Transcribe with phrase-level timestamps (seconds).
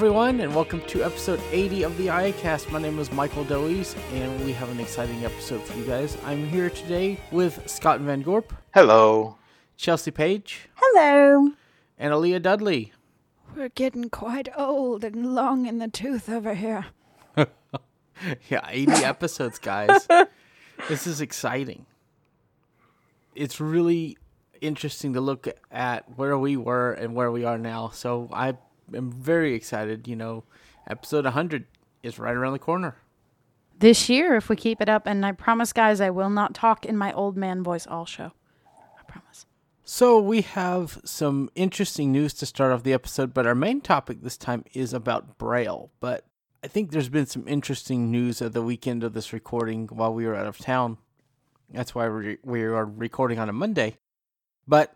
[0.00, 2.72] everyone, and welcome to episode 80 of the iACast.
[2.72, 6.16] My name is Michael Doise, and we have an exciting episode for you guys.
[6.24, 9.36] I'm here today with Scott Van Gorp, Hello.
[9.76, 11.50] Chelsea Page, Hello.
[11.98, 12.94] and Aleeha Dudley.
[13.54, 16.86] We're getting quite old and long in the tooth over here.
[18.48, 20.08] Yeah, 80 episodes, guys.
[20.88, 21.84] This is exciting.
[23.34, 24.16] It's really
[24.62, 27.90] interesting to look at where we were and where we are now.
[27.90, 28.54] So I
[28.94, 30.06] am very excited.
[30.08, 30.44] You know,
[30.88, 31.66] episode 100
[32.02, 32.96] is right around the corner.
[33.78, 35.06] this year if we keep it up.
[35.06, 38.32] And I promise, guys, I will not talk in my old man voice all show.
[38.98, 39.46] I promise.
[39.84, 44.22] So we have some interesting news to start off the episode, but our main topic
[44.22, 45.90] this time is about Braille.
[45.98, 46.26] But
[46.62, 50.26] I think there's been some interesting news at the weekend of this recording while we
[50.26, 50.98] were out of town.
[51.72, 53.96] That's why we we are recording on a Monday.
[54.68, 54.94] But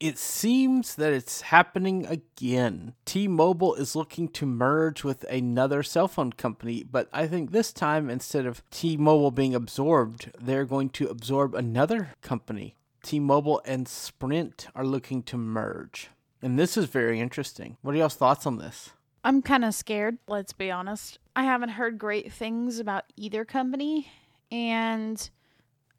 [0.00, 2.94] it seems that it's happening again.
[3.04, 8.08] T-Mobile is looking to merge with another cell phone company, but I think this time
[8.08, 12.76] instead of T-Mobile being absorbed, they're going to absorb another company.
[13.02, 16.08] T-Mobile and Sprint are looking to merge.
[16.42, 17.76] And this is very interesting.
[17.82, 18.90] What are y'all's thoughts on this?
[19.22, 21.18] I'm kind of scared, let's be honest.
[21.36, 24.10] I haven't heard great things about either company.
[24.50, 25.28] And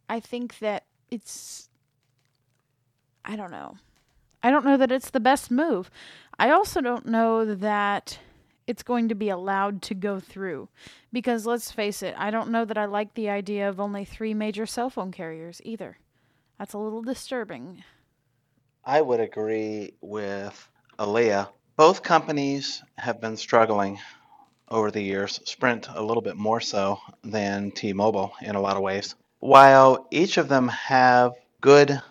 [0.09, 1.69] I think that it's.
[3.23, 3.75] I don't know.
[4.43, 5.91] I don't know that it's the best move.
[6.39, 8.17] I also don't know that
[8.67, 10.69] it's going to be allowed to go through.
[11.11, 14.33] Because let's face it, I don't know that I like the idea of only three
[14.33, 15.97] major cell phone carriers either.
[16.57, 17.83] That's a little disturbing.
[18.85, 21.49] I would agree with Aleeha.
[21.75, 23.99] Both companies have been struggling
[24.67, 28.77] over the years, Sprint a little bit more so than T Mobile in a lot
[28.77, 29.15] of ways.
[29.39, 32.01] While each of them have good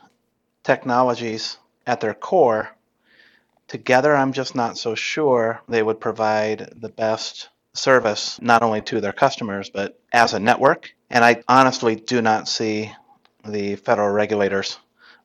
[0.63, 2.71] technologies at their core,
[3.69, 9.01] together I'm just not so sure they would provide the best service not only to
[9.01, 10.93] their customers but as a network.
[11.09, 12.93] And I honestly do not see
[13.45, 14.79] the federal regulators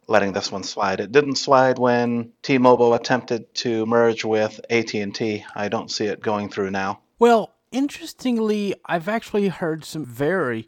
[0.07, 0.99] letting this one slide.
[0.99, 5.45] It didn't slide when T-Mobile attempted to merge with AT&T.
[5.55, 6.99] I don't see it going through now.
[7.17, 10.67] Well, interestingly, I've actually heard some very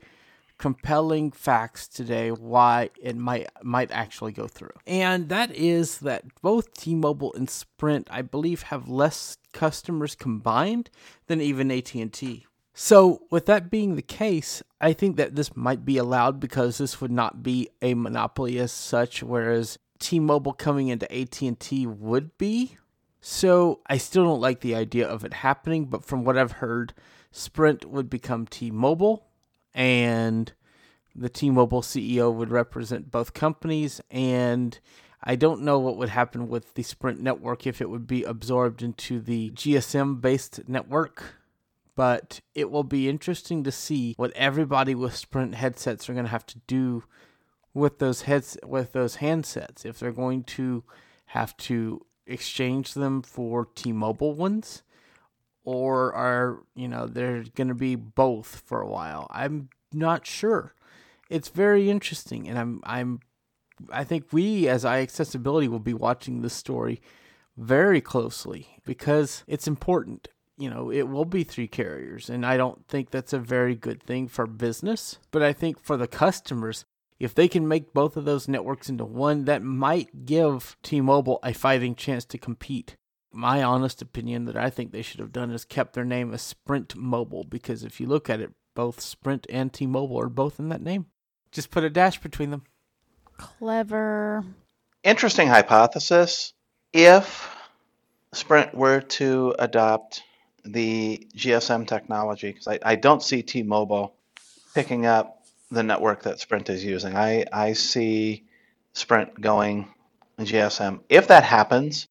[0.57, 4.71] compelling facts today why it might might actually go through.
[4.85, 10.89] And that is that both T-Mobile and Sprint, I believe, have less customers combined
[11.27, 12.45] than even AT&T.
[12.79, 17.01] So, with that being the case, I think that this might be allowed because this
[17.01, 22.77] would not be a monopoly as such whereas T-Mobile coming into AT&T would be.
[23.19, 26.93] So, I still don't like the idea of it happening, but from what I've heard,
[27.31, 29.26] Sprint would become T-Mobile
[29.77, 30.51] and
[31.15, 34.01] the T-Mobile CEO would represent both companies.
[34.09, 34.77] And
[35.23, 38.81] I don't know what would happen with the Sprint network if it would be absorbed
[38.81, 41.35] into the GSM based network,
[41.95, 46.31] but it will be interesting to see what everybody with Sprint headsets are going to
[46.31, 47.03] have to do
[47.73, 49.85] with those heads with those handsets.
[49.85, 50.83] If they're going to
[51.27, 54.81] have to exchange them for T-Mobile ones
[55.67, 59.27] or are you know they're going to be both for a while.
[59.29, 60.73] I'm not sure.
[61.29, 63.19] It's very interesting, and I'm I'm
[63.91, 67.01] I think we as iAccessibility will be watching this story
[67.57, 70.29] very closely because it's important.
[70.57, 74.01] You know, it will be three carriers, and I don't think that's a very good
[74.01, 75.19] thing for business.
[75.31, 76.85] But I think for the customers,
[77.19, 81.39] if they can make both of those networks into one, that might give T Mobile
[81.43, 82.95] a fighting chance to compete
[83.37, 86.41] my honest opinion that I think they should have done is kept their name as
[86.41, 90.59] Sprint Mobile because if you look at it, both Sprint and T Mobile are both
[90.59, 91.05] in that name.
[91.51, 92.63] Just put a dash between them.
[93.37, 94.43] Clever.
[95.03, 96.53] Interesting hypothesis.
[96.91, 97.55] If
[98.33, 100.23] Sprint were to adopt
[100.65, 104.15] the GSM technology, because I, I don't see T-Mobile
[104.73, 107.15] picking up the network that Sprint is using.
[107.15, 108.45] I, I see
[108.93, 109.87] Sprint going
[110.39, 111.01] GSM.
[111.07, 112.07] If that happens,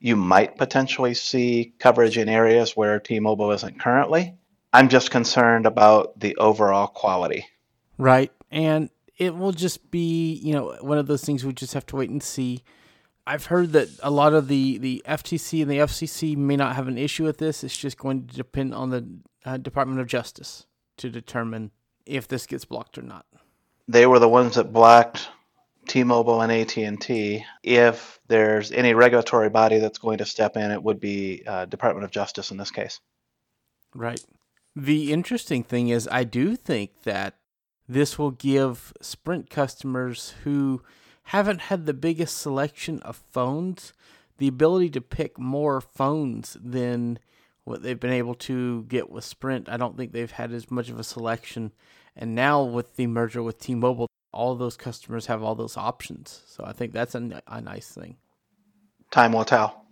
[0.00, 4.34] you might potentially see coverage in areas where T-Mobile isn't currently.
[4.72, 7.46] I'm just concerned about the overall quality.
[7.96, 8.32] Right.
[8.50, 11.96] And it will just be, you know, one of those things we just have to
[11.96, 12.64] wait and see.
[13.26, 16.88] I've heard that a lot of the, the FTC and the FCC may not have
[16.88, 17.64] an issue with this.
[17.64, 19.06] It's just going to depend on the
[19.44, 20.66] uh, Department of Justice
[20.98, 21.70] to determine
[22.04, 23.24] if this gets blocked or not.
[23.88, 25.28] They were the ones that blocked
[25.86, 27.44] T-Mobile and AT&T.
[27.62, 32.04] If there's any regulatory body that's going to step in, it would be uh, Department
[32.04, 33.00] of Justice in this case.
[33.94, 34.20] Right.
[34.74, 37.34] The interesting thing is, I do think that
[37.88, 40.82] this will give Sprint customers who
[41.24, 43.92] haven't had the biggest selection of phones
[44.38, 47.18] the ability to pick more phones than
[47.64, 49.68] what they've been able to get with Sprint.
[49.68, 51.72] I don't think they've had as much of a selection.
[52.16, 56.42] And now with the merger with T-Mobile, all those customers have all those options.
[56.46, 58.16] So I think that's a, a nice thing.
[59.10, 59.86] Time will tell.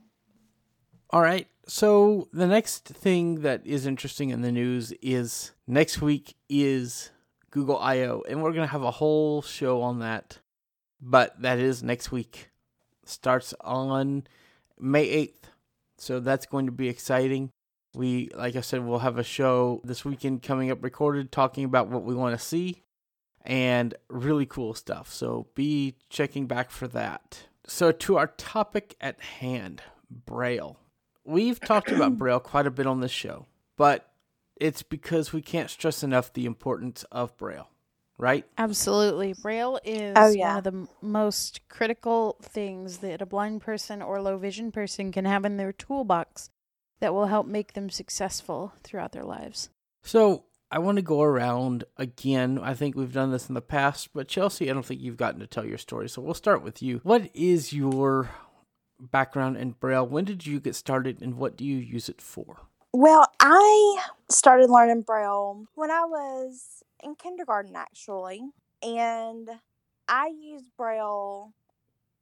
[1.10, 1.46] All right.
[1.66, 7.10] So the next thing that is interesting in the news is next week is
[7.50, 10.38] Google I/O, and we're gonna have a whole show on that.
[11.00, 12.50] But that is next week.
[13.04, 14.26] Starts on
[14.78, 15.50] May eighth,
[15.98, 17.50] so that's going to be exciting.
[17.94, 21.88] We, like I said, we'll have a show this weekend coming up recorded talking about
[21.88, 22.82] what we want to see
[23.44, 25.12] and really cool stuff.
[25.12, 27.46] So be checking back for that.
[27.66, 30.78] So, to our topic at hand Braille.
[31.24, 33.46] We've talked about Braille quite a bit on this show,
[33.76, 34.10] but
[34.56, 37.68] it's because we can't stress enough the importance of Braille,
[38.18, 38.44] right?
[38.58, 39.34] Absolutely.
[39.40, 40.48] Braille is Oh, yeah.
[40.48, 45.12] one of the m- most critical things that a blind person or low vision person
[45.12, 46.50] can have in their toolbox
[47.00, 49.70] that will help make them successful throughout their lives.
[50.02, 52.58] So, I want to go around again.
[52.62, 55.38] I think we've done this in the past, but Chelsea, I don't think you've gotten
[55.40, 56.08] to tell your story.
[56.08, 57.00] So, we'll start with you.
[57.02, 58.30] What is your
[58.98, 60.06] background in Braille?
[60.06, 62.62] When did you get started and what do you use it for?
[62.94, 68.40] Well, I started learning Braille when I was in kindergarten, actually.
[68.82, 69.50] And
[70.08, 71.52] I use Braille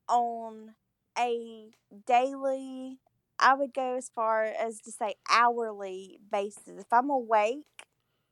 [0.08, 0.74] on
[1.16, 1.68] a
[2.04, 2.98] daily,
[3.38, 6.78] I would go as far as to say hourly basis.
[6.78, 7.64] If I'm awake,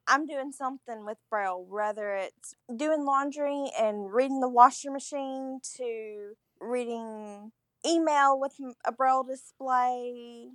[0.08, 6.32] I'm doing something with Braille, whether it's doing laundry and reading the washer machine to
[6.60, 7.52] reading
[7.86, 8.54] email with
[8.86, 10.48] a Braille display,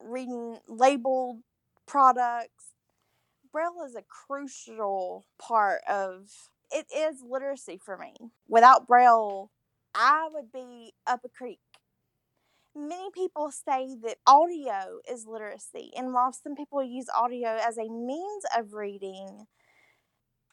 [0.00, 1.42] reading labeled
[1.86, 2.74] products.
[3.52, 6.28] Braille is a crucial part of
[6.72, 8.14] it is literacy for me.
[8.48, 9.50] Without Braille,
[9.94, 11.60] I would be up a creek.
[12.78, 17.90] Many people say that audio is literacy, and while some people use audio as a
[17.90, 19.46] means of reading,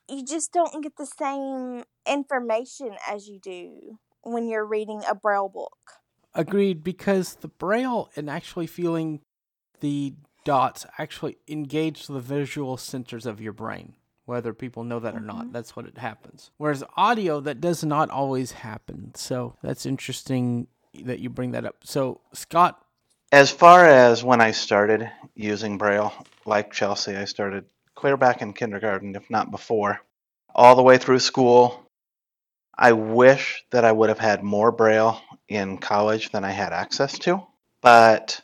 [0.10, 5.50] you just don't get the same information as you do when you're reading a Braille
[5.50, 5.77] book.
[6.33, 9.21] Agreed, because the braille and actually feeling
[9.80, 13.94] the dots actually engage the visual centers of your brain,
[14.25, 15.44] whether people know that or not.
[15.44, 15.51] Mm-hmm.
[15.51, 16.50] That's what it happens.
[16.57, 19.13] Whereas audio, that does not always happen.
[19.16, 20.68] So that's interesting
[21.03, 21.77] that you bring that up.
[21.83, 22.81] So, Scott,
[23.31, 26.13] As far as when I started using Braille,
[26.45, 27.65] like Chelsea, I started
[27.95, 30.01] clear back in kindergarten, if not before,
[30.53, 31.81] all the way through school.
[32.77, 37.18] I wish that I would have had more Braille in college than I had access
[37.19, 37.42] to,
[37.81, 38.42] but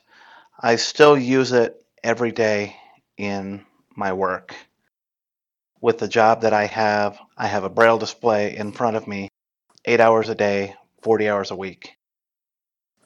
[0.59, 2.75] I still use it every day
[3.17, 3.65] in
[3.95, 4.55] my work.
[5.81, 9.29] With the job that I have, I have a Braille display in front of me
[9.85, 11.95] eight hours a day, 40 hours a week.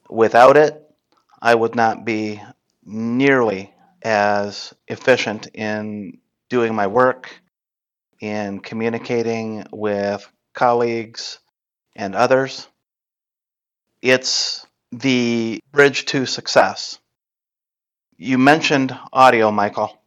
[0.09, 0.81] Without it,
[1.41, 2.41] I would not be
[2.83, 3.73] nearly
[4.03, 6.19] as efficient in
[6.49, 7.41] doing my work,
[8.19, 11.39] in communicating with colleagues
[11.95, 12.67] and others.
[14.01, 16.99] It's the bridge to success.
[18.17, 19.99] You mentioned audio, Michael.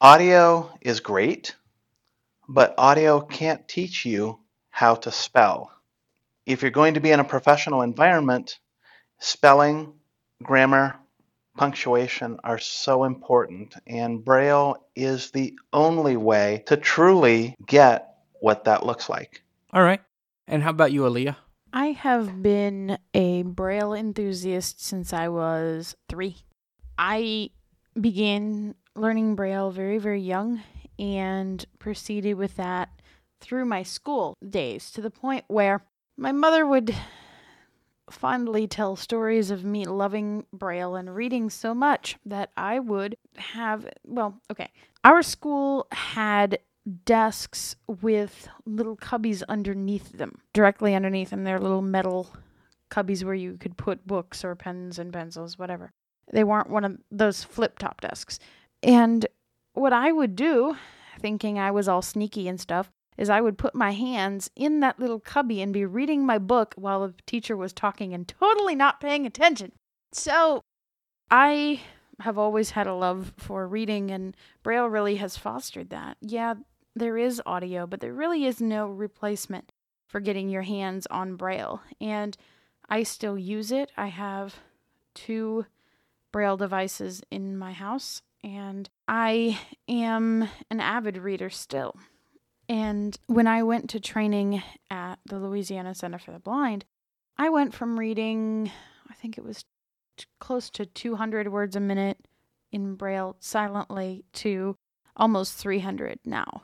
[0.00, 1.54] Audio is great,
[2.48, 4.40] but audio can't teach you
[4.70, 5.70] how to spell.
[6.44, 8.58] If you're going to be in a professional environment,
[9.22, 9.92] spelling,
[10.42, 10.96] grammar,
[11.56, 18.84] punctuation are so important, and Braille is the only way to truly get what that
[18.84, 19.42] looks like.
[19.72, 20.00] all right.
[20.48, 21.36] And how about you, Aleeha?
[21.72, 26.36] I have been a Braille enthusiast since I was three.
[26.98, 27.50] I
[27.98, 30.62] began learning Braille very, very young
[30.98, 32.90] and proceeded with that
[33.40, 35.84] through my school days to the point where
[36.16, 36.94] my mother would
[38.12, 43.86] fondly tell stories of me loving Braille and reading so much that I would have,
[44.04, 44.70] well, okay.
[45.04, 46.58] Our school had
[47.04, 51.44] desks with little cubbies underneath them, directly underneath them.
[51.44, 52.28] They're little metal
[52.90, 55.92] cubbies where you could put books or pens and pencils, whatever.
[56.32, 58.38] They weren't one of those flip top desks.
[58.82, 59.26] And
[59.74, 60.76] what I would do,
[61.20, 64.98] thinking I was all sneaky and stuff, is I would put my hands in that
[64.98, 69.00] little cubby and be reading my book while the teacher was talking and totally not
[69.00, 69.72] paying attention.
[70.12, 70.62] So
[71.30, 71.80] I
[72.20, 76.16] have always had a love for reading, and Braille really has fostered that.
[76.20, 76.54] Yeah,
[76.94, 79.72] there is audio, but there really is no replacement
[80.06, 81.82] for getting your hands on Braille.
[82.00, 82.36] And
[82.88, 83.90] I still use it.
[83.96, 84.56] I have
[85.14, 85.66] two
[86.32, 91.96] Braille devices in my house, and I am an avid reader still.
[92.68, 96.84] And when I went to training at the Louisiana Center for the Blind,
[97.36, 98.70] I went from reading,
[99.10, 99.64] I think it was
[100.16, 102.18] t- close to 200 words a minute
[102.70, 104.76] in Braille silently to
[105.16, 106.62] almost 300 now.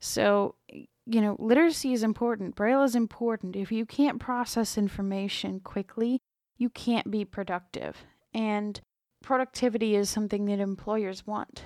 [0.00, 2.54] So, you know, literacy is important.
[2.54, 3.56] Braille is important.
[3.56, 6.20] If you can't process information quickly,
[6.56, 8.04] you can't be productive.
[8.34, 8.80] And
[9.22, 11.64] productivity is something that employers want.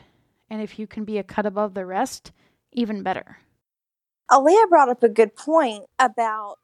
[0.49, 2.33] And if you can be a cut above the rest,
[2.73, 3.39] even better.
[4.31, 6.59] Aleeha brought up a good point about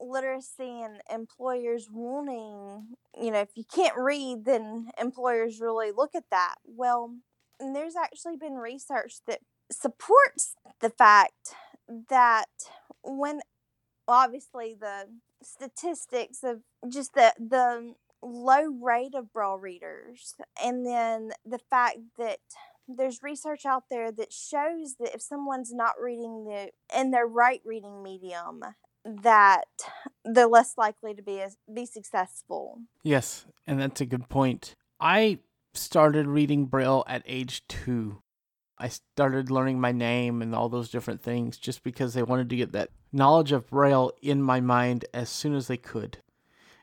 [0.00, 6.24] literacy and employers wanting, you know, if you can't read, then employers really look at
[6.30, 6.56] that.
[6.64, 7.14] Well,
[7.60, 11.54] there's actually been research that supports the fact
[12.10, 12.46] that
[13.02, 13.40] when
[14.08, 15.06] obviously the
[15.42, 22.38] statistics of just the the low rate of braille readers and then the fact that
[22.88, 27.60] there's research out there that shows that if someone's not reading the in their right
[27.64, 28.62] reading medium
[29.04, 29.64] that
[30.24, 32.78] they're less likely to be be successful.
[33.02, 34.74] Yes, and that's a good point.
[35.00, 35.38] I
[35.74, 38.18] started reading braille at age 2.
[38.78, 42.56] I started learning my name and all those different things just because they wanted to
[42.56, 46.18] get that knowledge of braille in my mind as soon as they could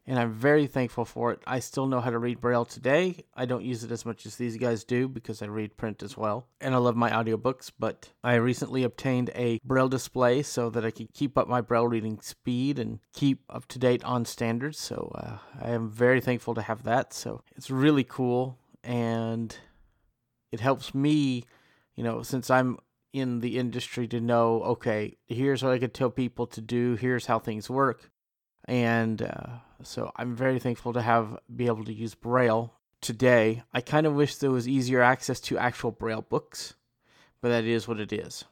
[0.05, 1.39] and I'm very thankful for it.
[1.47, 3.23] I still know how to read Braille today.
[3.35, 6.17] I don't use it as much as these guys do because I read print as
[6.17, 10.85] well, and I love my audiobooks, but I recently obtained a Braille display so that
[10.85, 14.79] I could keep up my Braille reading speed and keep up to date on standards.
[14.79, 17.13] So uh, I am very thankful to have that.
[17.13, 19.55] So it's really cool, and
[20.51, 21.45] it helps me,
[21.95, 22.77] you know, since I'm
[23.13, 27.27] in the industry to know, okay, here's what I could tell people to do, here's
[27.27, 28.09] how things work
[28.65, 33.63] and uh, so I'm very thankful to have be able to use Braille today.
[33.73, 36.75] I kind of wish there was easier access to actual Braille books,
[37.41, 38.45] but that is what it is.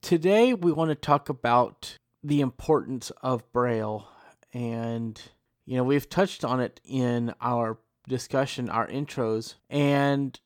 [0.00, 4.08] Today we want to talk about the importance of Braille,
[4.52, 5.20] and
[5.64, 10.38] you know we've touched on it in our discussion, our intros, and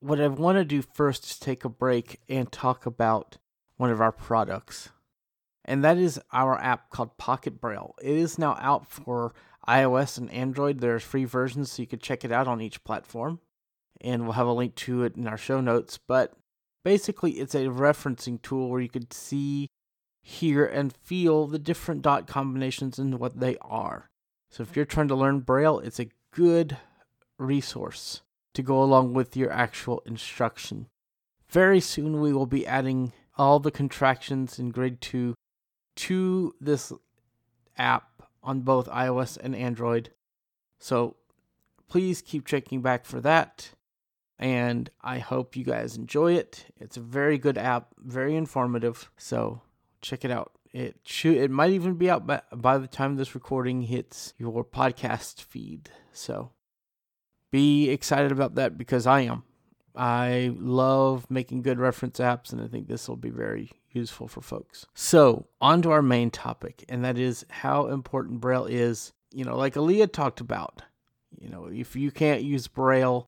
[0.00, 3.38] what I want to do first is take a break and talk about
[3.76, 4.90] one of our products
[5.68, 7.94] and that is our app called Pocket Braille.
[8.00, 9.34] It is now out for
[9.68, 10.80] iOS and Android.
[10.80, 13.40] There's free versions, so you can check it out on each platform.
[14.00, 15.98] And we'll have a link to it in our show notes.
[15.98, 16.32] But
[16.84, 19.68] basically, it's a referencing tool where you could see,
[20.22, 24.08] hear, and feel the different dot combinations and what they are.
[24.50, 26.78] So if you're trying to learn Braille, it's a good
[27.38, 28.22] resource
[28.54, 30.86] to go along with your actual instruction.
[31.50, 35.34] Very soon, we will be adding all the contractions in grade 2
[35.98, 36.92] to this
[37.76, 40.10] app on both iOS and Android.
[40.78, 41.16] So
[41.88, 43.70] please keep checking back for that.
[44.38, 46.66] And I hope you guys enjoy it.
[46.78, 49.10] It's a very good app, very informative.
[49.16, 49.62] So
[50.00, 50.52] check it out.
[50.72, 54.64] It should it might even be out by, by the time this recording hits your
[54.64, 55.90] podcast feed.
[56.12, 56.52] So
[57.50, 59.42] be excited about that because I am.
[59.98, 64.40] I love making good reference apps and I think this will be very useful for
[64.40, 64.86] folks.
[64.94, 69.12] So, on to our main topic, and that is how important Braille is.
[69.32, 70.82] You know, like Aleeha talked about,
[71.36, 73.26] you know, if you can't use Braille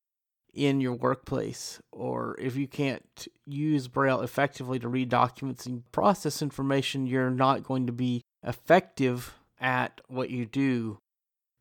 [0.55, 6.41] in your workplace, or if you can't use Braille effectively to read documents and process
[6.41, 10.99] information, you're not going to be effective at what you do.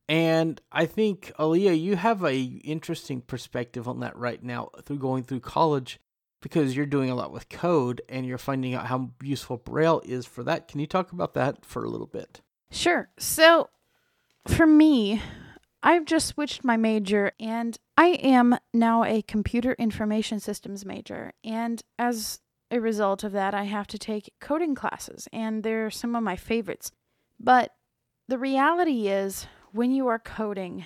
[0.09, 5.23] And I think Aleeha, you have a interesting perspective on that right now through going
[5.23, 5.99] through college
[6.41, 10.25] because you're doing a lot with code and you're finding out how useful Braille is
[10.25, 10.67] for that.
[10.67, 12.41] Can you talk about that for a little bit?
[12.71, 13.09] Sure.
[13.19, 13.69] So,
[14.47, 15.21] for me,
[15.83, 21.33] I've just switched my major and I am now a computer information systems major.
[21.43, 22.39] And as
[22.71, 26.35] a result of that, I have to take coding classes, and they're some of my
[26.35, 26.91] favorites.
[27.39, 27.71] But
[28.27, 30.85] the reality is, when you are coding,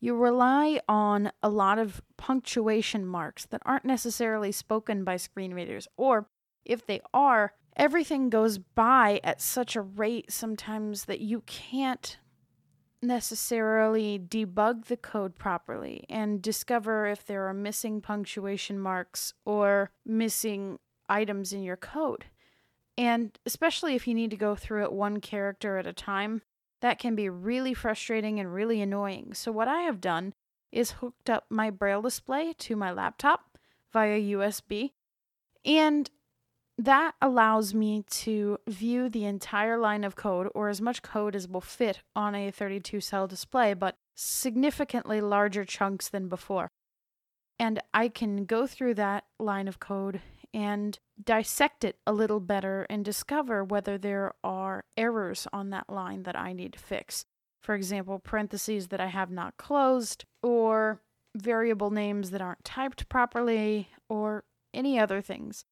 [0.00, 5.88] you rely on a lot of punctuation marks that aren't necessarily spoken by screen readers,
[5.96, 6.28] or
[6.64, 12.18] if they are, everything goes by at such a rate sometimes that you can't
[13.00, 20.78] necessarily debug the code properly and discover if there are missing punctuation marks or missing
[21.08, 22.24] items in your code.
[22.96, 26.42] And especially if you need to go through it one character at a time,
[26.80, 29.34] that can be really frustrating and really annoying.
[29.34, 30.34] So, what I have done
[30.70, 33.58] is hooked up my braille display to my laptop
[33.92, 34.92] via USB,
[35.64, 36.10] and
[36.76, 41.48] that allows me to view the entire line of code or as much code as
[41.48, 46.70] will fit on a 32 cell display, but significantly larger chunks than before.
[47.58, 50.20] And I can go through that line of code
[50.54, 56.22] and dissect it a little better and discover whether there are errors on that line
[56.22, 57.24] that I need to fix.
[57.60, 61.00] For example, parentheses that I have not closed, or
[61.36, 65.64] variable names that aren't typed properly or any other things.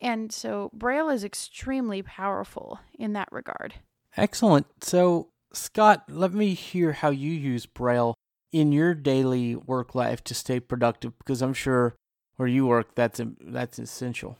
[0.00, 3.74] And so Braille is extremely powerful in that regard.
[4.16, 4.66] Excellent.
[4.82, 8.14] So, Scott, let me hear how you use Braille
[8.52, 11.96] in your daily work life to stay productive because I'm sure
[12.38, 14.36] where you work that's that's essential.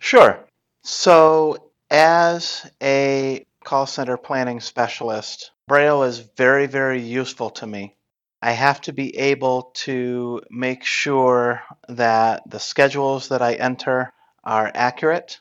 [0.00, 0.38] Sure.
[0.82, 7.96] So, as a call center planning specialist, Braille is very, very useful to me.
[8.40, 14.12] I have to be able to make sure that the schedules that I enter
[14.44, 15.40] are accurate,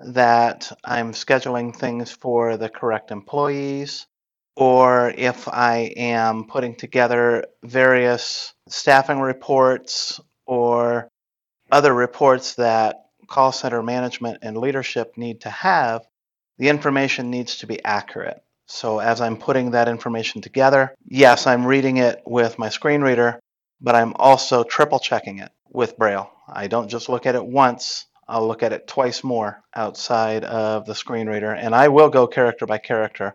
[0.00, 4.06] that I'm scheduling things for the correct employees,
[4.56, 11.08] or if I am putting together various staffing reports or
[11.72, 16.06] other reports that call center management and leadership need to have,
[16.58, 18.42] the information needs to be accurate.
[18.66, 23.40] So as I'm putting that information together, yes, I'm reading it with my screen reader,
[23.80, 26.30] but I'm also triple checking it with Braille.
[26.46, 30.86] I don't just look at it once, I'll look at it twice more outside of
[30.86, 33.34] the screen reader, and I will go character by character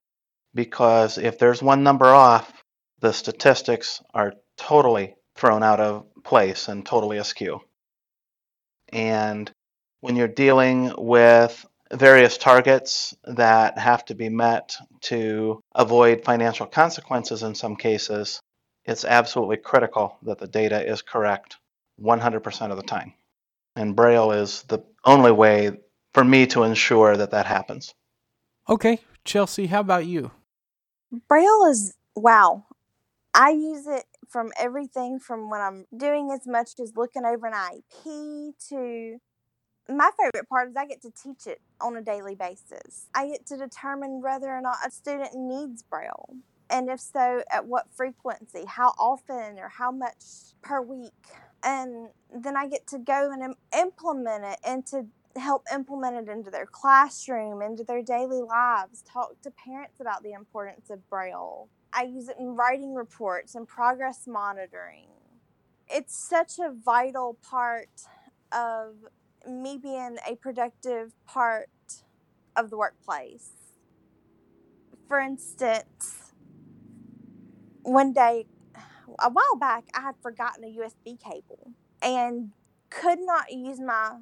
[0.53, 2.51] because if there's one number off,
[2.99, 7.61] the statistics are totally thrown out of place and totally askew.
[8.89, 9.51] And
[10.01, 17.43] when you're dealing with various targets that have to be met to avoid financial consequences
[17.43, 18.39] in some cases,
[18.85, 21.57] it's absolutely critical that the data is correct
[22.01, 23.13] 100% of the time.
[23.75, 25.71] And Braille is the only way
[26.13, 27.93] for me to ensure that that happens.
[28.69, 30.31] Okay, Chelsea, how about you?
[31.27, 32.65] Braille is wow.
[33.33, 37.53] I use it from everything from when I'm doing as much as looking over an
[37.53, 39.19] IEP to
[39.89, 43.07] my favorite part is I get to teach it on a daily basis.
[43.13, 46.35] I get to determine whether or not a student needs Braille.
[46.69, 50.23] And if so, at what frequency, how often, or how much
[50.61, 51.13] per week.
[51.63, 55.05] And then I get to go and implement it and to
[55.39, 60.33] help implement it into their classroom, into their daily lives, talk to parents about the
[60.33, 61.69] importance of Braille.
[61.93, 65.07] I use it in writing reports and progress monitoring.
[65.89, 67.89] It's such a vital part
[68.51, 68.95] of
[69.49, 71.69] me being a productive part
[72.55, 73.51] of the workplace.
[75.07, 76.33] For instance,
[77.83, 78.47] one day,
[79.19, 81.71] a while back, I had forgotten a USB cable
[82.01, 82.51] and
[82.89, 84.17] could not use my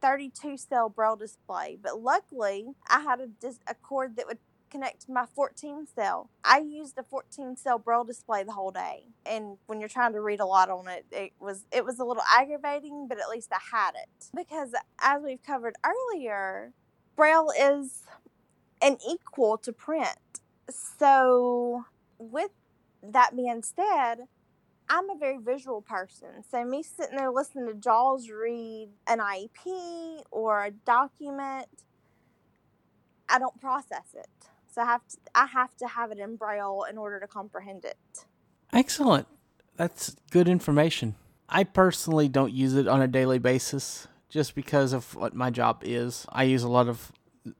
[0.00, 1.78] 32 cell braille display.
[1.80, 4.38] But luckily, I had a, dis- a cord that would
[4.76, 6.28] connect my 14 cell.
[6.44, 9.04] I used a 14 cell braille display the whole day.
[9.24, 12.04] And when you're trying to read a lot on it, it was it was a
[12.04, 14.26] little aggravating, but at least I had it.
[14.34, 16.72] Because as we've covered earlier,
[17.16, 18.02] braille is
[18.82, 20.18] an equal to print.
[20.98, 21.86] So
[22.18, 22.50] with
[23.02, 24.26] that being said,
[24.88, 26.44] I'm a very visual person.
[26.50, 31.66] So me sitting there listening to Jaws read an IEP or a document,
[33.28, 34.28] I don't process it.
[34.76, 37.86] So I have to I have to have it in braille in order to comprehend
[37.86, 37.96] it.
[38.74, 39.26] Excellent.
[39.76, 41.14] That's good information.
[41.48, 45.80] I personally don't use it on a daily basis just because of what my job
[45.82, 46.26] is.
[46.28, 47.10] I use a lot of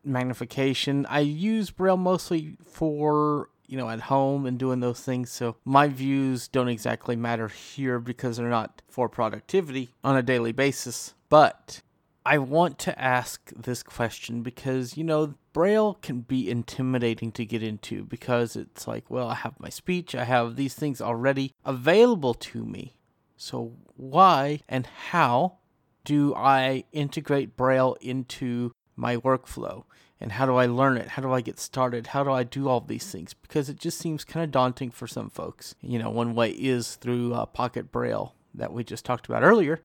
[0.05, 1.07] magnification.
[1.07, 5.31] I use braille mostly for you know, at home and doing those things.
[5.31, 10.53] So my views don't exactly matter here because they're not for productivity on a daily
[10.53, 11.15] basis.
[11.29, 11.81] But
[12.27, 17.63] I want to ask this question because, you know, Braille can be intimidating to get
[17.63, 22.35] into because it's like, well, I have my speech, I have these things already available
[22.35, 22.97] to me.
[23.37, 25.59] So, why and how
[26.05, 29.85] do I integrate Braille into my workflow?
[30.21, 31.11] And how do I learn it?
[31.11, 32.09] How do I get started?
[32.09, 33.35] How do I do all these things?
[33.35, 35.77] Because it just seems kind of daunting for some folks.
[35.81, 39.81] You know, one way is through uh, Pocket Braille that we just talked about earlier.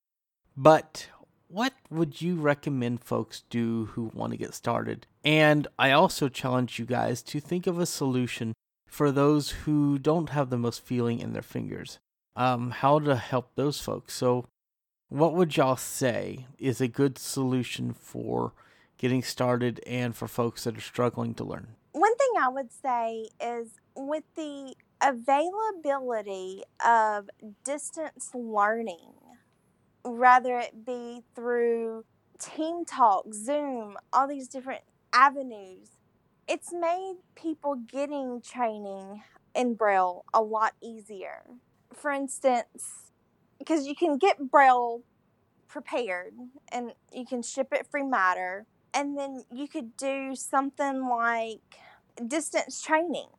[0.58, 1.08] But
[1.52, 5.06] what would you recommend folks do who want to get started?
[5.24, 8.54] And I also challenge you guys to think of a solution
[8.88, 12.00] for those who don't have the most feeling in their fingers.
[12.36, 14.14] Um, how to help those folks.
[14.14, 14.46] So,
[15.10, 18.54] what would y'all say is a good solution for
[18.98, 21.76] getting started and for folks that are struggling to learn?
[21.92, 27.30] One thing I would say is with the availability of
[27.66, 29.12] distance learning
[30.04, 32.06] rather it be through
[32.40, 34.82] Team Talk, Zoom, all these different
[35.14, 35.90] avenues,
[36.48, 39.24] it's made people getting training
[39.56, 41.44] in Braille a lot easier.
[41.94, 43.12] For instance,
[43.60, 45.04] because you can get Braille
[45.68, 46.34] prepared
[46.72, 51.62] and you can ship it free matter, and then you could do something like
[52.28, 53.30] distance training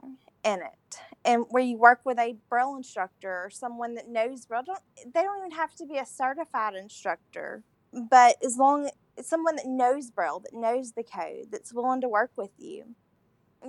[0.45, 4.63] in it and where you work with a braille instructor or someone that knows braille
[4.65, 4.81] don't
[5.15, 9.67] they don't even have to be a certified instructor but as long as someone that
[9.67, 12.95] knows braille that knows the code that's willing to work with you.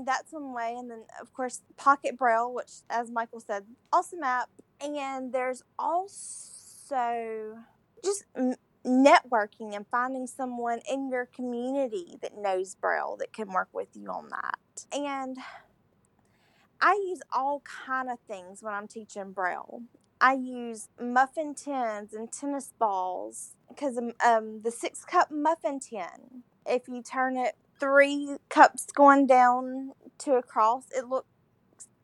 [0.05, 4.49] That's one way and then of course pocket braille which as michael said awesome app
[4.81, 7.59] and there's also
[8.03, 8.25] just
[8.83, 14.09] networking and finding someone in your community that knows braille that can work with you
[14.09, 14.85] on that.
[14.91, 15.37] And
[16.83, 19.83] I use all kind of things when I'm teaching Braille.
[20.19, 26.43] I use muffin tins and tennis balls because um, um, the six cup muffin tin,
[26.65, 31.27] if you turn it three cups going down to a cross, it looks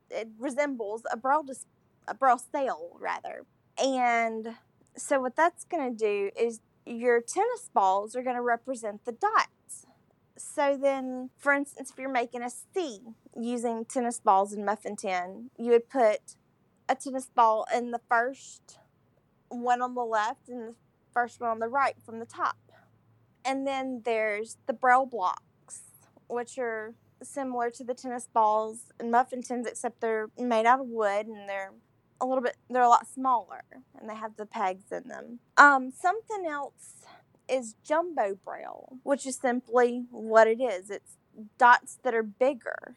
[0.09, 1.65] it resembles a braille dis-
[2.07, 3.45] a braille cell rather.
[3.77, 4.55] And
[4.95, 9.11] so what that's going to do is your tennis balls are going to represent the
[9.11, 9.49] dots.
[10.39, 12.99] So then, for instance, if you're making a C
[13.35, 16.35] using tennis balls and muffin tin, you would put
[16.87, 18.79] a tennis ball in the first
[19.49, 20.75] one on the left and the
[21.13, 22.57] first one on the right from the top.
[23.43, 25.81] And then there's the braille blocks,
[26.27, 30.87] which are similar to the tennis balls and muffin tins, except they're made out of
[30.87, 31.73] wood and they're
[32.21, 33.63] a little bit they're a lot smaller
[33.99, 35.39] and they have the pegs in them.
[35.57, 37.05] Um, something else
[37.49, 40.89] is jumbo braille, which is simply what it is.
[40.89, 41.17] It's
[41.57, 42.95] dots that are bigger,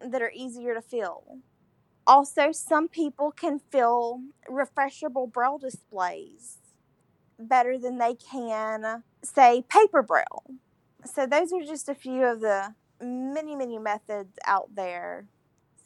[0.00, 1.38] that are easier to fill.
[2.06, 6.58] Also, some people can fill refreshable braille displays
[7.38, 10.44] better than they can, say, paper braille.
[11.04, 15.26] So, those are just a few of the many, many methods out there.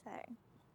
[0.05, 0.11] So,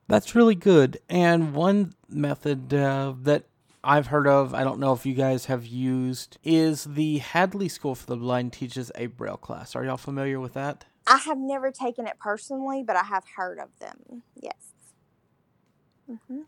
[0.07, 0.99] That's really good.
[1.09, 3.45] And one method uh, that
[3.87, 7.95] I've heard of, I don't know if you guys have used, is the Hadley School
[7.95, 9.77] for the Blind teaches a Braille class.
[9.77, 10.83] Are y'all familiar with that?
[11.07, 14.23] I have never taken it personally, but I have heard of them.
[14.35, 14.73] Yes.
[16.05, 16.41] hmm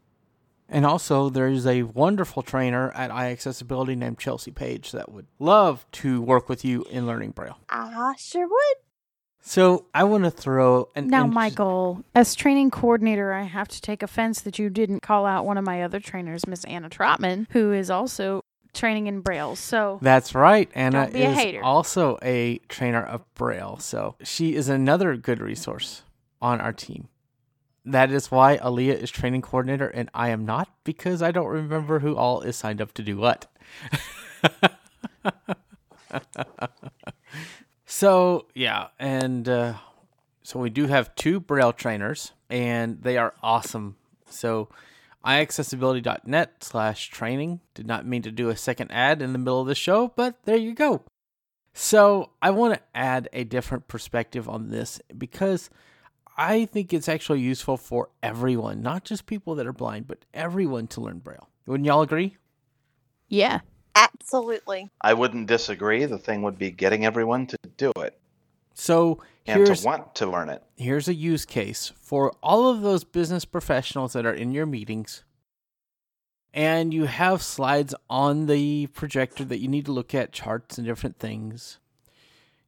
[0.67, 6.21] And also, there's a wonderful trainer at iAccessibility named Chelsea Page that would love to
[6.21, 7.57] work with you in learning Braille.
[7.69, 8.75] I sure would.
[9.41, 14.03] So I want to throw an Now, Michael, as training coordinator, I have to take
[14.03, 17.71] offense that you didn't call out one of my other trainers, Miss Anna Trotman, who
[17.71, 19.55] is also training in Braille.
[19.55, 20.69] So That's right.
[20.75, 21.63] Anna Don't be a is hater.
[21.63, 23.77] also a trainer of Braille.
[23.79, 26.03] So she is another good resource
[26.41, 27.07] on our team.
[27.85, 31.99] That is why Aleeha is training coordinator and I am not because I don't remember
[31.99, 33.47] who all is signed up to do what.
[37.99, 38.87] so, yeah.
[38.97, 39.73] And uh,
[40.41, 43.97] so we do have two Braille trainers and they are awesome.
[44.29, 44.69] So,
[45.25, 47.59] iAccessibility.net slash training.
[47.73, 50.37] Did not mean to do a second ad in the middle of the show, but
[50.45, 51.03] there you go.
[51.73, 55.69] So I want to add a different perspective on this because
[56.37, 60.87] I think it's actually useful for everyone, not just people that are blind, but everyone
[60.87, 61.49] to learn Braille.
[61.65, 62.37] Wouldn't y'all agree?
[63.27, 63.59] yeah,
[63.95, 64.89] Absolutely.
[65.01, 66.05] I wouldn't disagree.
[66.05, 68.19] The thing would be getting everyone to do it
[68.73, 70.63] So and here's to want to learn it.
[70.77, 75.23] here's a use case for all of those business professionals that are in your meetings
[76.53, 80.85] and you have slides on the projector that you need to look at charts and
[80.87, 81.79] different things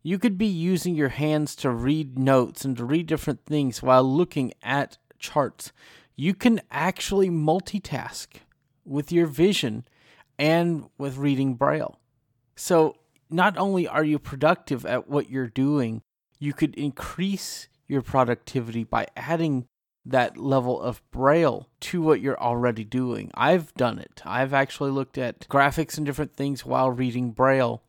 [0.03, 4.03] you could be using your hands to read notes and to read different things while
[4.03, 5.71] looking at charts
[6.15, 8.27] you can actually multitask
[8.85, 9.85] with your vision
[10.41, 11.99] and with reading braille
[12.55, 12.95] so
[13.29, 16.01] not only are you productive at what you're doing
[16.39, 19.67] you could increase your productivity by adding
[20.05, 23.29] that level of braille to what you're already doing.
[23.35, 24.21] I've done it.
[24.25, 27.83] I've actually looked at graphics and different things while reading braille.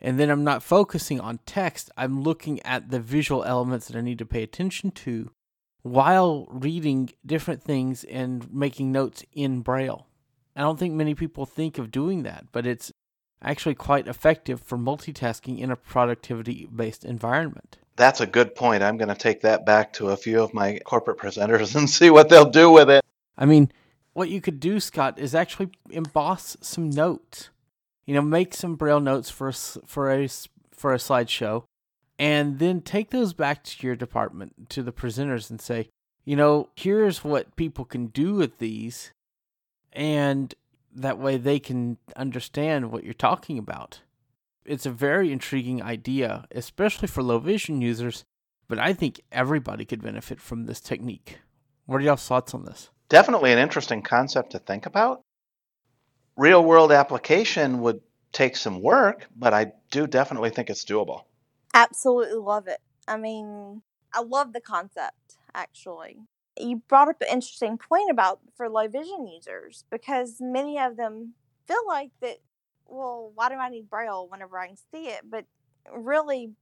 [0.00, 4.02] And then I'm not focusing on text, I'm looking at the visual elements that I
[4.02, 5.30] need to pay attention to
[5.82, 10.06] while reading different things and making notes in braille.
[10.56, 12.90] I don't think many people think of doing that, but it's
[13.42, 17.78] actually quite effective for multitasking in a productivity based environment.
[17.96, 18.82] That's a good point.
[18.82, 22.10] I'm going to take that back to a few of my corporate presenters and see
[22.10, 23.04] what they'll do with it.
[23.36, 23.70] I mean,
[24.14, 27.50] what you could do, Scott, is actually emboss some notes.
[28.06, 30.28] You know, make some braille notes for a, for a
[30.70, 31.64] for a slideshow,
[32.18, 35.88] and then take those back to your department to the presenters and say,
[36.24, 39.12] you know, here's what people can do with these,
[39.96, 40.54] and
[40.94, 44.02] that way they can understand what you're talking about.
[44.64, 48.24] It's a very intriguing idea, especially for low vision users,
[48.68, 51.38] but I think everybody could benefit from this technique.
[51.86, 52.90] What are y'all's thoughts on this?
[53.08, 55.22] Definitely an interesting concept to think about.
[56.36, 58.00] Real world application would
[58.32, 61.22] take some work, but I do definitely think it's doable.
[61.72, 62.80] Absolutely love it.
[63.08, 63.82] I mean,
[64.12, 66.18] I love the concept, actually.
[66.58, 71.34] You brought up an interesting point about for low vision users because many of them
[71.66, 72.38] feel like that
[72.86, 75.22] well why do i need braille whenever i can see it?
[75.28, 75.44] But
[75.92, 76.52] really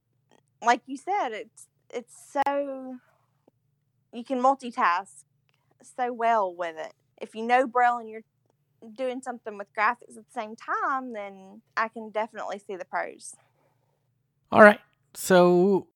[0.63, 2.97] like you said it's it's so
[4.13, 5.23] you can multitask
[5.97, 6.93] so well with it.
[7.21, 8.23] If you know braille and you're
[8.93, 13.35] doing something with graphics at the same time then i can definitely see the pros.
[14.51, 14.79] All right.
[15.15, 15.87] So,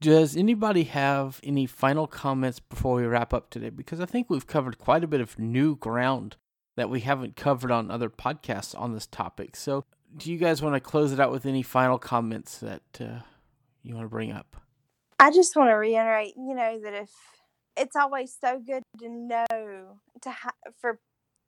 [0.00, 3.70] does anybody have any final comments before we wrap up today?
[3.70, 6.36] Because I think we've covered quite a bit of new ground
[6.76, 9.56] that we haven't covered on other podcasts on this topic.
[9.56, 9.84] So,
[10.16, 13.20] do you guys want to close it out with any final comments that uh,
[13.82, 14.56] you want to bring up?
[15.18, 17.10] I just want to reiterate, you know, that if
[17.76, 20.98] it's always so good to know to ha- for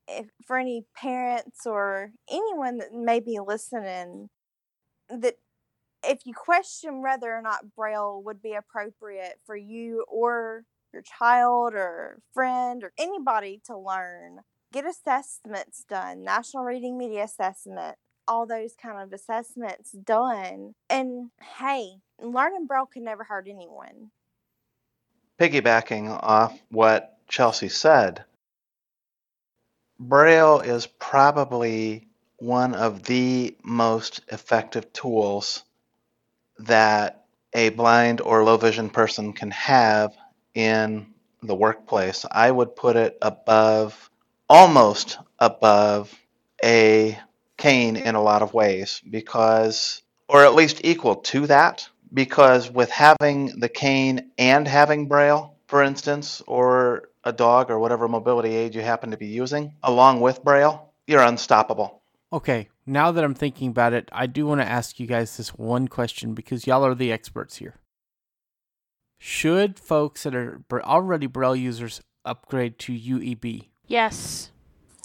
[0.07, 4.29] if for any parents or anyone that may be listening
[5.09, 5.37] that
[6.05, 11.75] if you question whether or not braille would be appropriate for you or your child
[11.75, 14.39] or friend or anybody to learn
[14.73, 17.97] get assessments done national reading media assessment
[18.29, 24.11] all those kind of assessments done and hey learning braille can never hurt anyone.
[25.41, 28.25] Piggybacking off what Chelsea said,
[29.99, 35.65] Braille is probably one of the most effective tools
[36.61, 40.15] that a blind or low vision person can have
[40.55, 41.07] in
[41.43, 42.25] the workplace.
[42.31, 44.11] I would put it above,
[44.49, 46.15] almost above
[46.65, 47.19] a
[47.57, 52.91] cane in a lot of ways because, or at least equal to that, because with
[52.91, 58.75] having the cane and having Braille, for instance, or a dog or whatever mobility aid
[58.75, 62.02] you happen to be using, along with Braille, you're unstoppable.
[62.33, 65.51] Okay, now that I'm thinking about it, I do want to ask you guys this
[65.51, 67.75] one question because y'all are the experts here.
[69.19, 73.69] Should folks that are already Braille users upgrade to UEB?
[73.87, 74.51] Yes.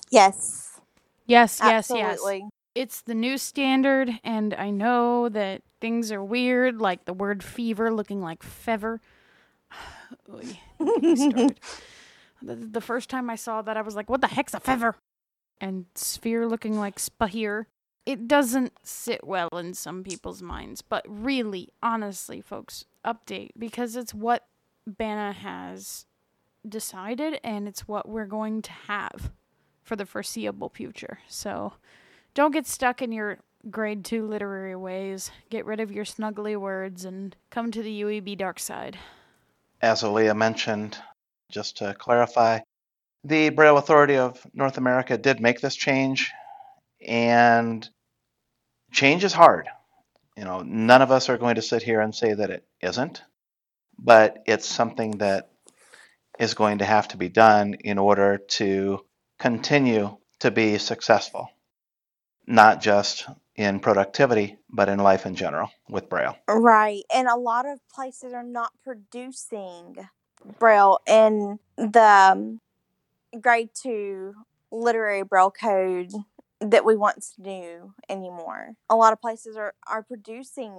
[0.10, 0.80] yes
[1.26, 1.92] Yes, yes, yes.
[1.92, 7.44] absolutely It's the new standard, and I know that things are weird, like the word
[7.44, 9.02] fever looking like fever.
[10.34, 11.60] Oy, don't get me started.
[12.42, 14.96] the, the first time I saw that, I was like, what the heck's a fever?
[15.60, 17.65] And sphere looking like spahir.
[18.06, 24.13] It doesn't sit well in some people's minds, but really, honestly, folks, update because it's
[24.13, 24.46] what
[24.86, 26.06] BANA has
[26.67, 29.32] decided and it's what we're going to have
[29.84, 31.20] for the foreseeable future.
[31.28, 31.74] So
[32.34, 33.39] don't get stuck in your
[33.72, 35.32] grade two literary ways.
[35.50, 38.98] Get rid of your snuggly words and come to the UEB dark side.
[39.82, 40.98] As Aleeha mentioned,
[41.50, 42.60] just to clarify,
[43.23, 46.32] the Braille Authority of North America did make this change,
[47.06, 47.88] and
[48.91, 49.67] change is hard.
[50.36, 53.23] You know, none of us are going to sit here and say that it isn't,
[53.97, 55.49] but it's something that
[56.39, 59.03] is going to have to be done in order to
[59.39, 61.49] continue to be successful,
[62.45, 66.38] not just in productivity, but in life in general with Braille.
[66.47, 67.01] Right.
[67.13, 69.95] And a lot of places are not producing
[70.60, 72.60] Braille in the um,
[73.38, 74.34] grade two
[74.71, 76.12] literary Braille code
[76.60, 78.73] that we once knew anymore.
[78.89, 80.76] A lot of places are, are producing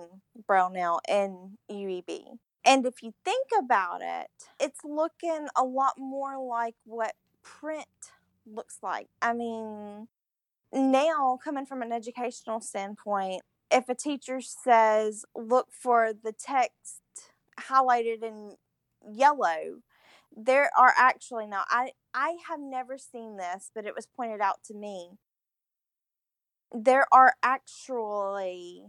[0.46, 2.38] Braille now in UEB.
[2.64, 4.28] And if you think about it,
[4.60, 7.86] it's looking a lot more like what print
[8.44, 9.08] looks like.
[9.22, 10.08] I mean,
[10.72, 17.00] now coming from an educational standpoint, if a teacher says look for the text
[17.58, 18.56] highlighted in
[19.08, 19.82] yellow,
[20.38, 24.62] there are actually now I I have never seen this, but it was pointed out
[24.64, 25.10] to me.
[26.72, 28.84] There are actually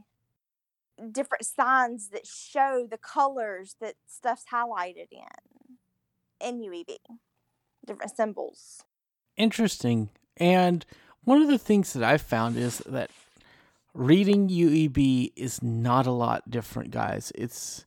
[1.11, 5.77] different signs that show the colors that stuff's highlighted in
[6.39, 6.97] in UEB.
[7.85, 8.83] Different symbols.
[9.35, 10.09] Interesting.
[10.37, 10.85] And
[11.23, 13.09] one of the things that I've found is that
[13.93, 17.31] reading UEB is not a lot different, guys.
[17.33, 17.85] It's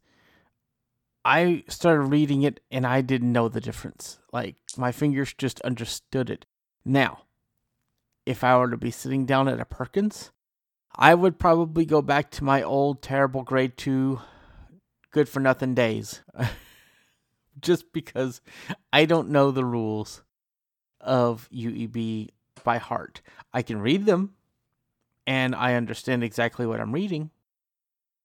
[1.24, 4.18] I started reading it and I didn't know the difference.
[4.32, 6.46] Like my fingers just understood it.
[6.84, 7.24] Now,
[8.26, 10.30] if I were to be sitting down at a Perkins,
[10.94, 14.20] I would probably go back to my old terrible grade 2
[15.10, 16.22] good for nothing days.
[17.60, 18.40] just because
[18.92, 20.22] I don't know the rules
[21.00, 22.30] of UEB
[22.64, 23.22] by heart.
[23.52, 24.34] I can read them
[25.26, 27.30] and I understand exactly what I'm reading,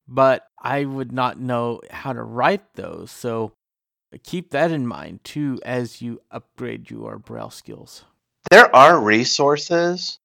[0.08, 3.12] but I would not know how to write those.
[3.12, 3.54] So
[4.24, 8.04] keep that in mind too as you upgrade your Braille skills.
[8.50, 10.20] There are resources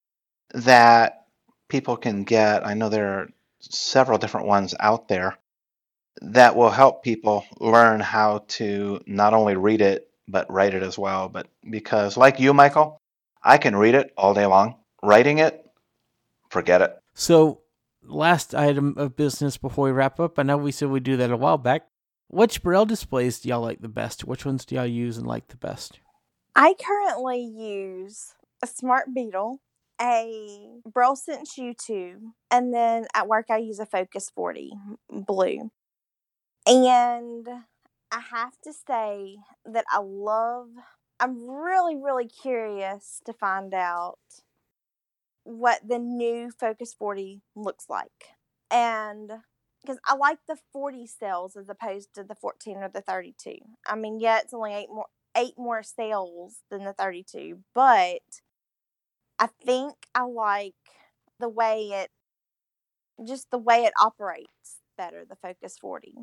[0.55, 1.27] that
[1.69, 2.67] people can get.
[2.67, 3.29] I know there are
[3.61, 5.37] several different ones out there
[6.21, 10.99] that will help people learn how to not only read it but write it as
[10.99, 11.29] well.
[11.29, 13.01] But because, like you, Michael,
[13.43, 14.77] I can read it all day long.
[15.03, 15.69] Writing it,
[16.51, 16.97] forget it.
[17.15, 17.61] So,
[18.05, 20.39] last item of business before we wrap up.
[20.39, 21.87] I know we said we'd do that a while back.
[22.29, 24.25] Which Braille displays do y'all like the best?
[24.25, 26.01] Which ones do y'all use and like the best?
[26.57, 29.61] I currently use a Smart Beetle,
[30.01, 32.15] a Braille Sense U2,
[32.51, 34.73] and then at work I use a Focus 40
[35.11, 35.71] blue.
[36.67, 37.47] And
[38.11, 40.69] I have to say that I love,
[41.21, 44.19] I'm really, really curious to find out
[45.45, 48.37] what the new Focus 40 looks like.
[48.71, 49.31] And
[49.83, 53.57] because I like the 40 cells as opposed to the 14 or the 32.
[53.87, 58.21] I mean, yeah, it's only eight more eight more cells than the 32, but
[59.39, 60.75] I think I like
[61.41, 62.11] the way it
[63.27, 66.15] just the way it operates better, the Focus 40.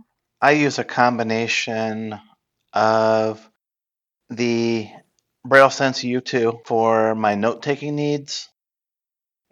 [0.41, 2.19] I use a combination
[2.73, 3.49] of
[4.29, 4.89] the
[5.45, 8.49] Braille Sense U2 for my note taking needs,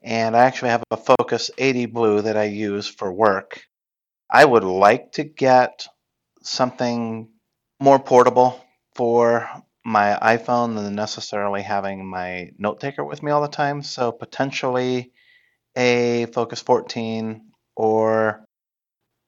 [0.08, 3.62] and I actually have a Focus 80 Blue that I use for work.
[4.32, 5.86] I would like to get
[6.44, 7.28] something
[7.82, 8.64] more portable
[8.96, 9.50] for
[9.84, 13.84] my iPhone than necessarily having my note taker with me all the time.
[13.84, 15.12] So potentially
[15.76, 18.46] a Focus 14 or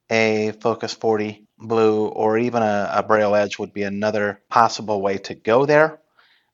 [0.09, 5.17] a Focus 40 Blue or even a, a Braille Edge would be another possible way
[5.17, 5.99] to go there.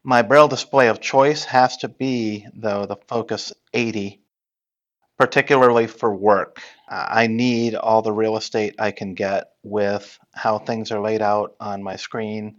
[0.06, 4.22] My Braille display of choice has to be, though, the Focus 80
[5.18, 6.62] particularly for work.
[6.90, 11.22] Uh, I need all the real estate I can get with how things are laid
[11.22, 12.58] out on my screen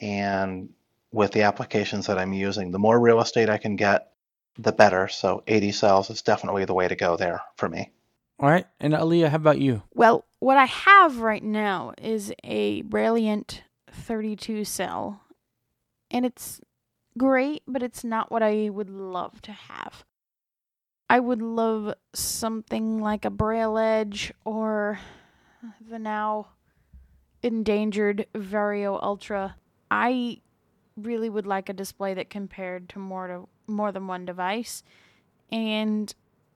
[0.00, 0.70] and
[1.12, 2.70] with the applications that I'm using.
[2.70, 4.12] The more real estate I can get,
[4.56, 5.08] the better.
[5.08, 7.90] So 80 cells is definitely the way to go there for me.
[8.38, 8.66] All right.
[8.78, 9.82] And Aleeha, how about you?
[9.92, 13.60] Well, what I have right now is a Brailliant
[13.92, 15.20] 32 cell,
[16.10, 16.60] and it's
[17.20, 20.06] great, but it's not what I would love to have.
[21.10, 24.98] I would love something like a Braille Edge or
[25.86, 26.48] the now
[27.42, 29.56] endangered Vario Ultra.
[29.90, 30.40] I
[30.96, 34.82] really would like a display that compared to more to more than one device
[35.52, 36.14] and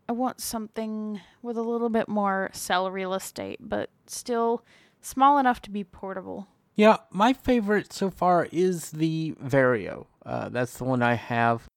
[0.08, 4.64] I want something with a little bit more cell real estate but still
[5.02, 6.48] small enough to be portable.
[6.76, 10.06] Yeah, my favorite so far is the Vario.
[10.26, 11.68] Uh, that's the one I have.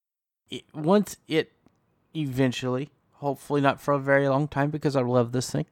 [0.49, 1.51] It, once it
[2.15, 2.89] eventually.
[3.13, 5.65] Hopefully, not for a very long time because I love this thing.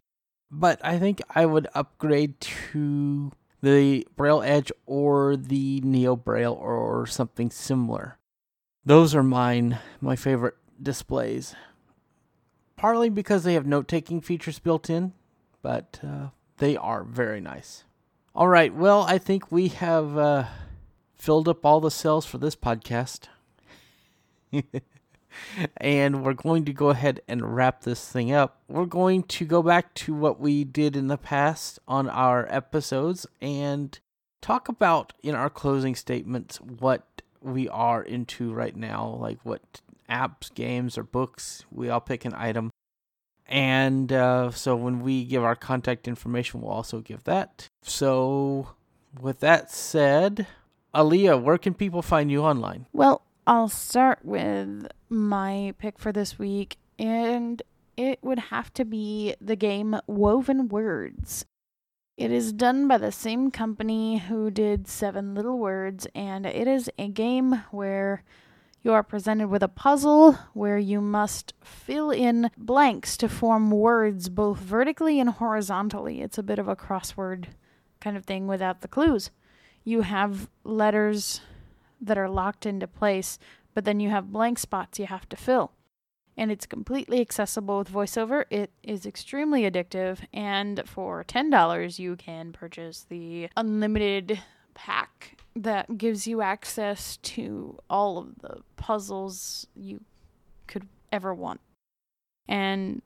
[0.50, 7.06] But I think I would upgrade to the Braille Edge or the Neo Braille or
[7.06, 8.18] something similar.
[8.84, 11.56] Those are mine, my favorite displays.
[12.76, 15.14] Partly because they have note taking features built in,
[15.62, 17.86] but uh, they are very nice.
[18.38, 20.44] All right, well, I think we have uh,
[21.16, 23.30] filled up all the cells for this podcast.
[25.78, 28.62] and we're going to go ahead and wrap this thing up.
[28.68, 33.26] We're going to go back to what we did in the past on our episodes
[33.40, 33.98] and
[34.42, 40.54] talk about in our closing statements what we are into right now, like what apps,
[40.54, 41.64] games, or books.
[41.72, 42.70] We all pick an item.
[43.48, 47.70] And uh, so when we give our contact information, we'll also give that.
[47.88, 48.70] So,
[49.22, 50.48] with that said,
[50.94, 52.88] Aleeha, where can people find you online?
[52.92, 57.62] Well, I'll start with my pick for this week, and
[57.96, 61.46] it would have to be the game Woven Words.
[62.18, 66.90] It is done by the same company who did Seven Little Words, and it is
[66.98, 68.24] a game where
[68.82, 74.30] you are presented with a puzzle where you must fill in blanks to form words
[74.30, 76.22] both vertically and horizontally.
[76.22, 77.46] It's a bit of a crossword
[78.06, 79.32] kind of thing without the clues.
[79.84, 81.42] You have letters
[82.00, 83.40] that are locked into place,
[83.74, 85.72] but then you have blank spots you have to fill.
[86.38, 88.46] And it's completely accessible with voiceover.
[88.52, 94.40] It is extremely addictive, and for $10, you can purchase the unlimited
[94.76, 100.02] pack that gives you access to all of the puzzles you
[100.68, 101.60] could ever want.
[102.48, 103.02] And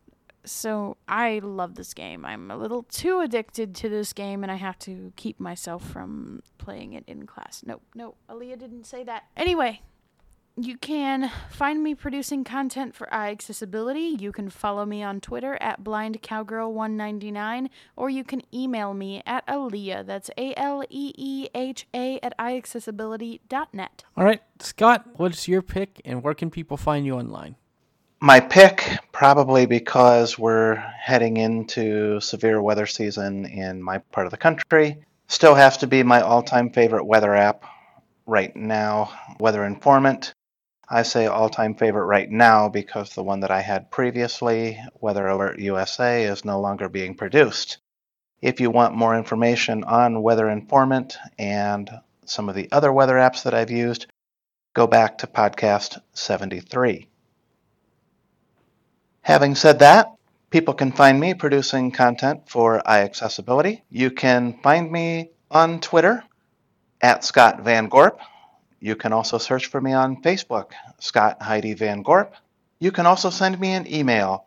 [0.45, 2.25] so I love this game.
[2.25, 6.41] I'm a little too addicted to this game, and I have to keep myself from
[6.57, 7.63] playing it in class.
[7.65, 9.23] Nope, no, Aleeha didn't say that.
[9.35, 9.81] Anyway,
[10.55, 14.19] you can find me producing content for iAccessibility.
[14.19, 20.05] You can follow me on Twitter at blindcowgirl199, or you can email me at Aleeha,
[20.05, 24.03] that's A L E E H A, at iAccessibility.net.
[24.17, 27.55] All right, Scott, what's your pick, and where can people find you online?
[28.21, 34.37] My pick, probably because we're heading into severe weather season in my part of the
[34.37, 34.97] country,
[35.27, 37.63] still has to be my all time favorite weather app,
[38.29, 39.11] right now.
[39.39, 40.33] Weather Informant,
[40.87, 45.27] I say all time favorite right now because the one that I had previously, Weather
[45.27, 47.77] Alert USA, is no longer being produced.
[48.41, 51.89] If you want more information on Weather Informant and
[52.25, 54.07] some of the other weather apps that I've used,
[54.73, 57.08] go back to podcast 73.
[59.29, 60.15] Having said that,
[60.49, 63.83] people can find me producing content for iAccessibility.
[63.91, 66.23] You can find me on Twitter
[66.99, 68.19] at Scott Van Gorp.
[68.79, 72.33] You can also search for me on Facebook, Scott Heidi Van Gorp.
[72.79, 74.45] You can also send me an email.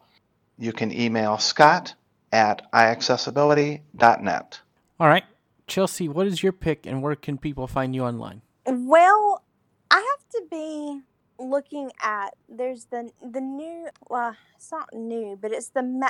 [0.59, 1.95] You can email scott
[2.33, 4.61] at iAccessibility.net.
[4.99, 5.25] All right.
[5.69, 8.43] Chelsea, what is your pick and where can people find you online?
[8.67, 9.45] Well,
[9.93, 11.03] I have to be
[11.39, 16.09] looking at there's the the new well it's not new but it's the ma-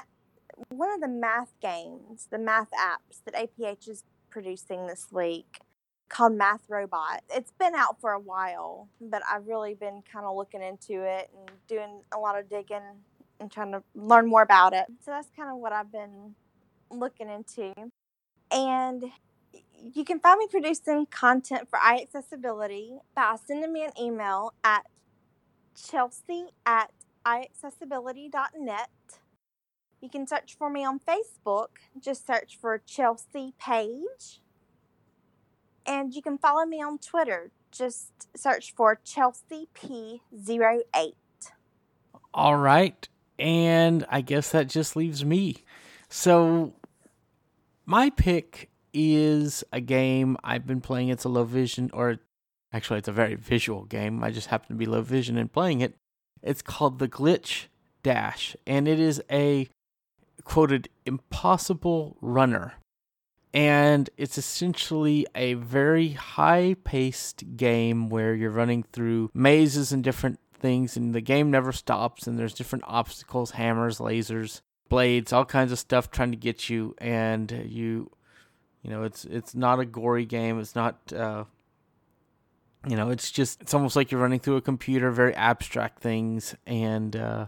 [0.68, 5.60] one of the math games the math apps that APH is producing this week
[6.12, 7.22] called Math Robot.
[7.30, 11.30] It's been out for a while, but I've really been kind of looking into it
[11.34, 12.82] and doing a lot of digging
[13.40, 14.84] and trying to learn more about it.
[15.04, 16.34] So that's kind of what I've been
[16.90, 17.72] looking into.
[18.50, 19.04] And
[19.94, 24.86] you can find me producing content for iAccessibility by sending me an email at
[25.74, 26.90] chelsea at
[27.24, 28.90] iAccessibility.net.
[30.00, 31.68] You can search for me on Facebook.
[32.00, 34.40] Just search for Chelsea Page.
[35.86, 37.50] And you can follow me on Twitter.
[37.70, 41.12] Just search for Chelsea P08.
[42.34, 43.08] All right.
[43.38, 45.64] And I guess that just leaves me.
[46.08, 46.74] So,
[47.86, 51.08] my pick is a game I've been playing.
[51.08, 52.18] It's a low vision, or
[52.72, 54.22] actually, it's a very visual game.
[54.22, 55.94] I just happen to be low vision and playing it.
[56.42, 57.66] It's called The Glitch
[58.02, 59.68] Dash, and it is a
[60.44, 62.74] quoted impossible runner.
[63.54, 70.40] And it's essentially a very high paced game where you're running through mazes and different
[70.54, 75.70] things, and the game never stops, and there's different obstacles, hammers, lasers, blades, all kinds
[75.70, 78.10] of stuff trying to get you, and you
[78.82, 80.58] you know, it's it's not a gory game.
[80.58, 81.44] It's not uh,
[82.86, 86.54] you know, it's just it's almost like you're running through a computer, very abstract things
[86.66, 87.46] and uh,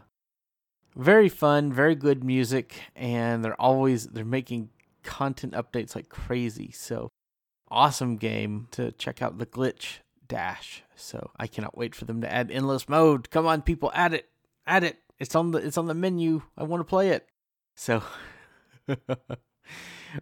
[0.96, 4.70] very fun, very good music and they're always they're making
[5.02, 6.70] content updates like crazy.
[6.70, 7.10] So
[7.68, 10.82] awesome game to check out the glitch dash.
[10.94, 13.30] So I cannot wait for them to add endless mode.
[13.30, 14.28] Come on people, add it.
[14.66, 14.98] Add it.
[15.18, 16.42] It's on the it's on the menu.
[16.56, 17.28] I want to play it.
[17.74, 18.02] So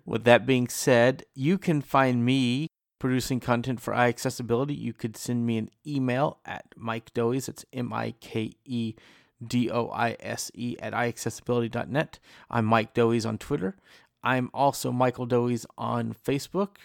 [0.06, 2.68] with that being said, you can find me
[3.02, 4.78] producing content for iAccessibility.
[4.78, 7.48] You could send me an email at Mike Doise.
[7.48, 8.94] It's M I K E
[9.44, 12.20] D O I S E at iAccessibility.net.
[12.48, 13.74] I'm Mike Doise on Twitter.
[14.22, 16.76] I'm also Michael Doise on Facebook.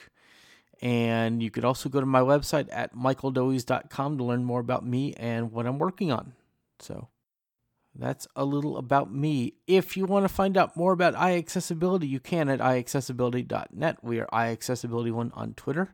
[0.82, 5.14] And you could also go to my website at michaeldoise.com to learn more about me
[5.18, 6.34] and what I'm working on.
[6.80, 7.10] So
[7.94, 9.54] that's a little about me.
[9.68, 14.04] If you want to find out more about iAccessibility, you can at iAccessibility.net.
[14.04, 15.94] We are iAccessibility1 on Twitter.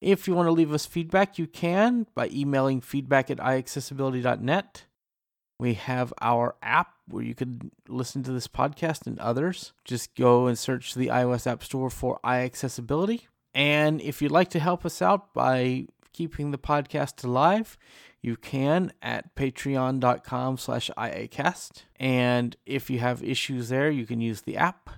[0.00, 4.84] If you want to leave us feedback, you can by emailing feedback at iAccessibility.net.
[5.58, 9.72] We have our app where you can listen to this podcast and others.
[9.84, 13.22] Just go and search the iOS App Store for iAccessibility.
[13.54, 17.76] And if you'd like to help us out by keeping the podcast alive,
[18.22, 21.82] you can at patreon.com slash iacast.
[21.96, 24.90] And if you have issues there, you can use the app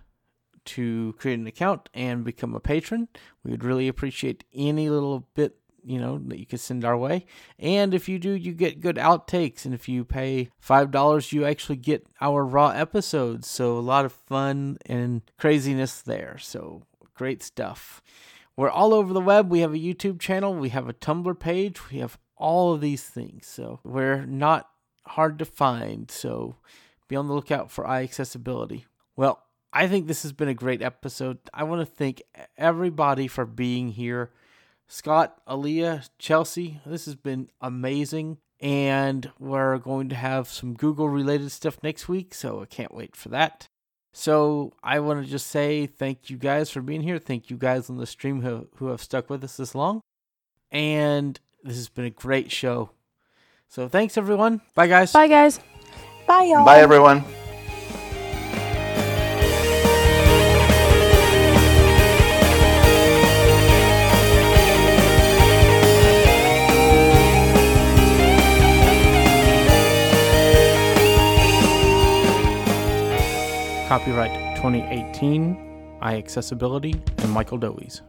[0.64, 3.08] to create an account and become a patron.
[3.44, 7.26] We would really appreciate any little bit you know that you could send our way.
[7.58, 9.64] And if you do you get good outtakes.
[9.64, 13.48] And if you pay five dollars you actually get our raw episodes.
[13.48, 16.36] So a lot of fun and craziness there.
[16.38, 16.82] So
[17.14, 18.02] great stuff.
[18.56, 19.50] We're all over the web.
[19.50, 20.54] We have a youtube channel.
[20.54, 21.90] We have a tumblr page.
[21.90, 23.46] We have all of these things.
[23.46, 24.68] So we're not
[25.06, 26.10] hard to find.
[26.10, 26.56] So
[27.08, 28.84] be on the lookout for iAccessibility
[29.16, 29.42] well
[29.72, 31.38] I think this has been a great episode.
[31.54, 32.22] I want to thank
[32.58, 34.30] everybody for being here.
[34.88, 38.38] Scott, Aleeha, Chelsea, this has been amazing.
[38.60, 43.16] And we're going to have some Google related stuff next week, so I can't wait
[43.16, 43.68] for that.
[44.12, 47.18] So I want to just say thank you guys for being here.
[47.18, 50.02] Thank you guys on the stream who, who have stuck with us this long.
[50.70, 52.90] And this has been a great show.
[53.68, 54.60] So thanks, everyone.
[54.74, 55.12] Bye, guys.
[55.12, 55.60] Bye, guys.
[56.26, 56.64] Bye, y'all.
[56.64, 57.24] Bye, everyone.
[73.90, 78.02] Copyright 2018, iAccessibility, and Michael Doise.